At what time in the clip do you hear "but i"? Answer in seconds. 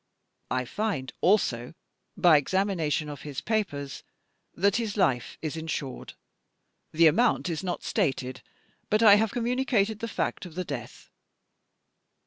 8.89-9.13